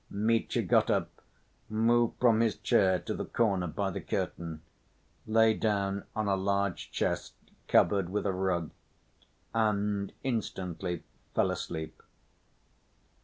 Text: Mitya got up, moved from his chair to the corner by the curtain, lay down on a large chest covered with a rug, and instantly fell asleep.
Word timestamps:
Mitya 0.09 0.63
got 0.63 0.89
up, 0.89 1.21
moved 1.69 2.19
from 2.19 2.39
his 2.39 2.55
chair 2.55 2.97
to 2.97 3.13
the 3.13 3.23
corner 3.25 3.67
by 3.67 3.91
the 3.91 4.01
curtain, 4.01 4.63
lay 5.27 5.53
down 5.53 6.05
on 6.15 6.27
a 6.27 6.35
large 6.35 6.89
chest 6.89 7.35
covered 7.67 8.09
with 8.09 8.25
a 8.25 8.33
rug, 8.33 8.71
and 9.53 10.11
instantly 10.23 11.03
fell 11.35 11.51
asleep. 11.51 12.01